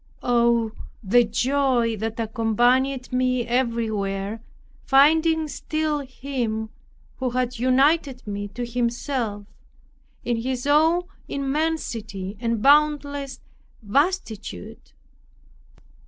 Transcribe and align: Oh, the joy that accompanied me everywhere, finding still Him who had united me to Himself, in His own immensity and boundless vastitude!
Oh, 0.23 0.71
the 1.03 1.23
joy 1.23 1.95
that 1.97 2.19
accompanied 2.19 3.13
me 3.13 3.45
everywhere, 3.45 4.41
finding 4.83 5.47
still 5.47 5.99
Him 5.99 6.69
who 7.17 7.29
had 7.29 7.59
united 7.59 8.25
me 8.25 8.47
to 8.47 8.65
Himself, 8.65 9.45
in 10.25 10.37
His 10.37 10.65
own 10.65 11.03
immensity 11.27 12.35
and 12.39 12.63
boundless 12.63 13.41
vastitude! 13.83 14.91